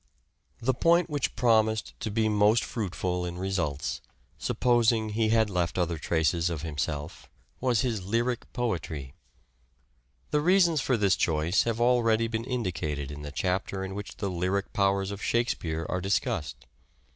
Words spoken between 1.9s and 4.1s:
to be most fruitful in results,